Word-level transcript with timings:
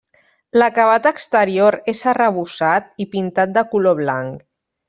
L'acabat 0.59 1.09
exterior 1.09 1.77
és 1.95 2.03
arrebossat 2.13 2.91
i 3.05 3.09
pintat 3.15 3.57
de 3.59 3.67
color 3.75 3.99
blanc. 4.05 4.45